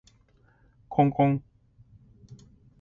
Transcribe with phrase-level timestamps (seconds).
[0.89, 1.43] こんこん